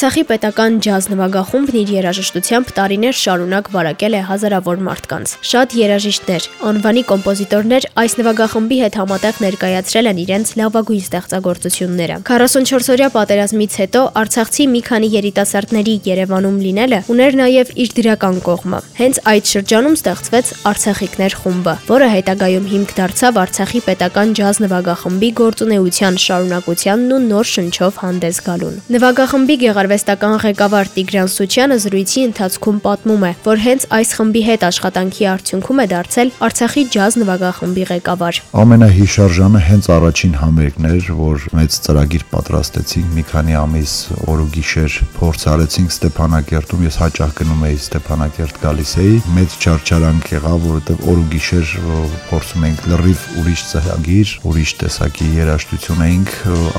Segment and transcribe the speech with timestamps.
[0.00, 7.02] Արցախի պետական ջազ նվագախումբն իր երաժշտությամբ տարիներ շարունակ վարակել է հազարավոր մարդկանց։ Շատ երաժիշտներ, անվանի
[7.10, 14.80] կոմպոզիտորներ այս նվագախմբի հետ համատեղ ներկայացրել են իրենց լավագույն ստեղծագործությունները։ 44-օրյա պատերազմից հետո Արցախցի մի
[14.88, 21.76] քանի երիտասարդների Երևանում լինելը ուներ նաև իր դրական կողմը։ Հենց այդ շրջանում ստեղծվեց Արցախիկներ խումբը,
[21.90, 28.80] որը հետագայում հիմք դարձավ Արցախի պետական ջազ նվագախմբի գործունեության շարունակությանն ու նոր շնչով հանդես գալուն։
[28.96, 29.56] Նվագախմբի
[29.90, 35.80] գեղարվեստական ղեկավար Տիգրան Սուչյանը զրույցի ընթացքում պատմում է, որ հենց այս խմբի հետ աշխատանքի արդյունքում
[35.82, 43.08] է դարձել Արցախի ջազ նվագախմբի ղեկավար։ Ամենահիշարժանը հենց առաջին համերգն էր, որ մեծ ծրագիր պատրաստեցինք
[43.18, 43.94] մի քանի ամիս
[44.30, 50.30] օր ու գիշեր փորձ արեցինք Ստեփանակերտում, ես հաճախ գնում էի Ստեփանակերտ գալիս էի, մեծ չարչարանք
[50.38, 51.74] եղավ, որովհետև օր ու գիշեր
[52.30, 56.34] փորձում ենք լրիվ ուրիշ ծրագիր, ուրիշ տեսակի երաժշտություն էինք,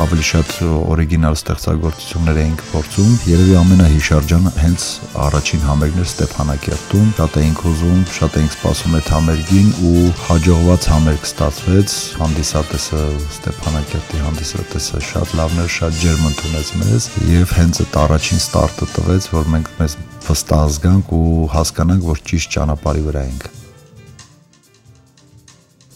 [0.06, 0.52] ավելի շատ
[0.92, 4.84] օրիգինալ ստեղծագործություններ էինք փորձում։ Երևի ամենահիշարժանը հենց
[5.26, 11.30] առաջին համերգն էր Ստեփանակերտում։ Շատ էինք ուզում, շատ էինք սպասում այդ համերգին ու հաջողված համերգ
[11.30, 13.06] ստացվեց։ Հանդիսատեսը
[13.38, 19.32] Ստեփանակերտի հանդիսատեսը շատ լավն էր, շատ ջերմ ընդունեց մեզ եւ հենց այդ առաջին ստարտը տվեց,
[19.38, 23.52] որ մենք մեզ վստահ զգանք ու հասկանանք, որ ճիշտ ճանապարհի վրա ենք։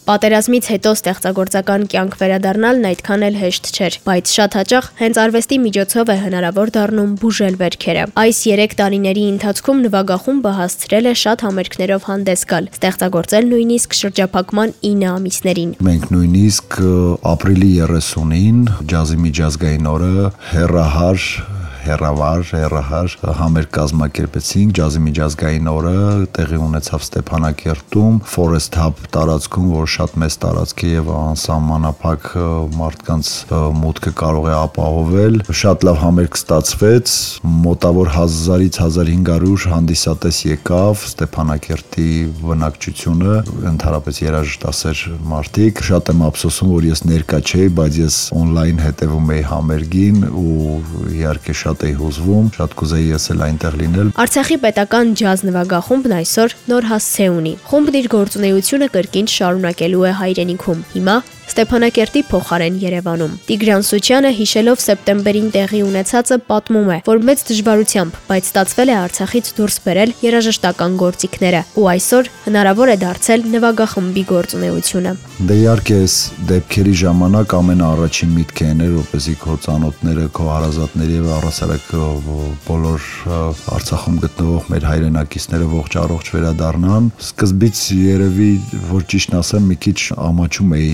[0.06, 6.12] Պատերազմից հետո ստեղծագործական կյանք վերադառնալն այդքան էլ հեշտ չէր, բայց շատ հաճախ հենց արվեստի միջոցով
[6.14, 12.46] է հնարավոր դառնում բուժել վերքերը։ Այս 3 տարիների ընթացքում նվագախումբը հասցրել է շատ համերգներով հանդես
[12.54, 16.78] գալ, ստեղծագործել նույնիսկ շրջափակման 9 ամիսներին։ Մենք նույնիսկ
[17.34, 18.62] ապրիլի 30-ին
[18.94, 21.30] ջազի միջազգային օրը հերահար
[21.86, 25.94] հերավար, հերահար համեր կազմակերպեցինք ջազի միջազգային օրը
[26.36, 32.28] տեղի ունեցավ Ստեփանակերտում Forest Hub տարածքում, որ շատ մեծ տարածք է եւ անսահմանափակ
[32.76, 33.30] մարդկանց
[33.80, 37.14] մուտքը կարող է ապահովել։ Շատ լավ համերգ ստացվեց,
[37.66, 42.10] մոտավոր 1000-ից 1500 հանդիսատես եկավ Ստեփանակերտի
[42.42, 43.36] բնակչությունը,
[43.72, 49.44] ընդհանրապես երաժշտասեր մարդիկ։ Շատ եմ ափսոսում, որ ես ներկա չէի, բայց ես on-line հետևում էի
[49.50, 50.76] համերգին ու
[51.16, 56.14] իհարկե շատ շատ էի հուզվում, շատ կուզեի ես էլ այնտեղ լինել։ Արցախի պետական ջազ նվագախումբն
[56.16, 61.16] այսօր նոր հասցե ունի։ Խումբն իր գործունեությունը կրկին շարունակելու է հայրենիքում։ Հիմա
[61.46, 68.50] Ստեփանակերտի փոխարեն Երևանում։ Տիգրան Սուչյանը հիշելով սեպտեմբերին տեղի ունեցածը պատմում է, որ մեծ դժվարությամբ, բայց
[68.50, 75.12] ստացվել է Արցախից դուրս բերել երաժշտական գործիքները, ու այսօր հնարավոր է դարձել նվագախմբի գործունեությունը։
[75.46, 76.16] Դե իհարկե այս
[76.50, 81.90] դեպքերի ժամանակ ամենաառաջին միտքը էր, որպեսզի քո ծանոթները, քո հարազատները եւ առասարակ
[82.66, 83.08] բոլոր
[83.76, 88.50] Արցախում գտնվող մեր հայրենակիցները ողջ առողջ վերադառնան։ Սկզբից երևի,
[88.90, 90.90] որ ճիշտն ասեմ, մի քիչ ամաչում էի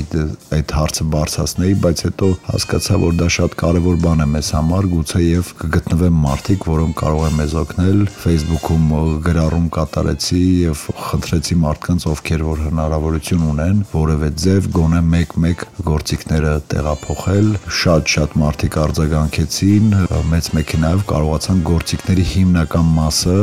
[0.57, 5.21] այդ հարցը բարձրացնեի, բայց հետո հասկացա, որ դա շատ կարևոր բան է մեզ համար, գուցե
[5.23, 8.87] եւ կգտնվեն մարդիկ, որոնք կարող են մեզ օգնել։ Facebook-ում
[9.27, 17.49] գրառում կատարեցի եւ խնդրեցի մարդկանց, ովքեր որ հնարավորություն ունեն, որևէ ձև գոնե 1-1 գործիքները տեղափոխել։
[17.83, 19.89] Շատ-շատ մարդիկ արձագանքեցին,
[20.33, 23.39] մեծ մեքենայով կարողացան գործիքների հիմնական մասը,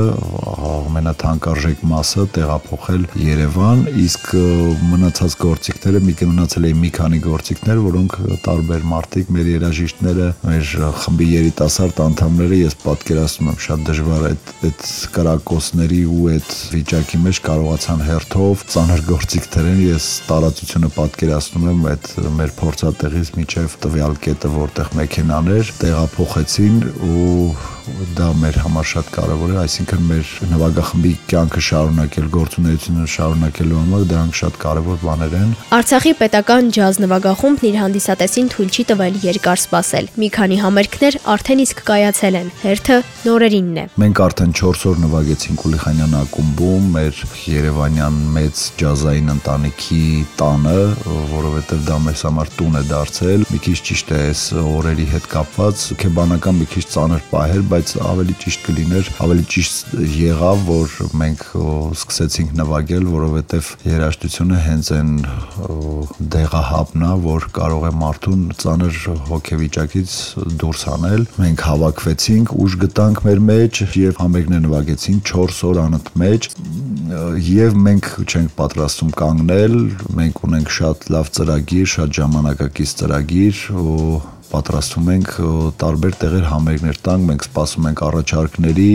[0.70, 4.32] ամենաթանկարժեք մասը տեղափոխել Երևան, իսկ
[4.90, 10.72] մնացած գործիքները մի կմնացել էին մի մի քանի գործիքներ, որոնք տարբեր մարդիկ, մեր երաժիշտները, մեր
[11.04, 14.88] խմբի երիտասարդ անդամները, ես պատկերացնում եմ շատ դժվար այդ այդ
[15.20, 22.14] կրակոցների ու այդ վիճակի մեջ կարողացան հերթով ծանր գործիք դրեն։ Ես տարածությունը պատկերացնում եմ այդ
[22.40, 27.78] մեր փորձատեղից միջև տվյալ կետը, որտեղ մեքենաներ տեղափոխեցին ու
[28.18, 34.38] դա մեր համար շատ կարևոր է, այսինքն մեր նվագախմբի կյանքը շարունակել, գործունեությունը շարունակելու համար դրանք
[34.40, 40.10] շատ կարևոր բաներ են։ Արցախի պետական ջազ նվագախումբն իր հանդիսատեսին թույլ չի տվել երկար սպասել։
[40.20, 42.98] Մի քանի համերգներ արդեն իսկ կայացել են։ Հերթը
[43.30, 50.04] նորերինն է։ Մենք արդեն 4 օր նվագեցինք Ուլիխանյան ակումբում, մեր Երևանյան մեծ ջազային ընտանիքի
[50.40, 50.78] տանը,
[51.34, 55.84] որովհետև դա մեզ համար տուն է դարձել։ Մի քիչ ճիշտ է այս օրերի հետ կապված,
[56.04, 61.44] քեբանական մի քիչ ծանր պահեր, բայց բայց ավելի ճիշտ կլիներ, ավելի ճիշտ եղավ, որ մենք
[61.96, 65.14] սկսեցինք նվագել, որովհետև երաժշտությունը հենց այն
[66.36, 69.00] դեղահապն է, որ կարող է մարդուն ծանր
[69.30, 70.16] հոգեվիճակից
[70.60, 76.50] դուրս անել։ Մենք հավաքվեցինք, ուժ գտանք մեր մեջ եւ համերգներ նվագեցինք 4 օր անընդմեջ
[77.48, 79.78] եւ մենք չենք պատրաստում կանգնել,
[80.20, 83.64] մենք ունենք շատ լավ ծրագիր, շատ ժամանակակից ծրագիր,
[84.50, 85.30] պատրաստվում ենք
[85.82, 88.94] տարբեր տեղեր համերգներ տանք, մենք սպասում ենք առաջարկների,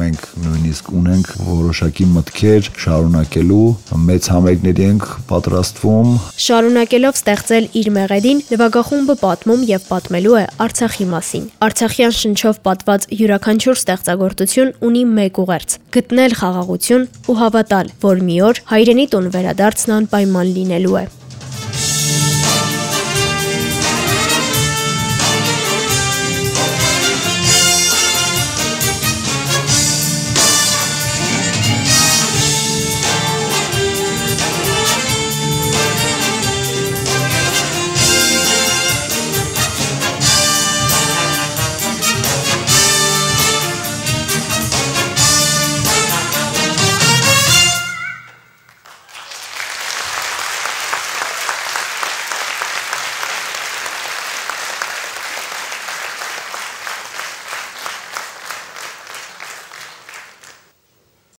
[0.00, 3.66] մենք նույնիսկ ունենք որոշակի մտքեր շարունակելու,
[4.08, 6.12] մեծ համերգների ենք պատրաստվում։
[6.46, 13.80] Շարունակելով ստեղծել իր մեղեդին, նվագախումբը պատմում եւ պատմելու է Արցախի մասին։ Արցախյան շնչով պատված յուրաքանչյուր
[13.82, 20.54] ստեղծագործություն ունի մեկ ուղերձ՝ գտնել խաղաղություն ու հավատալ, որ մի օր հայրենի տուն վերադարձն անպայման
[20.58, 21.08] լինելու է։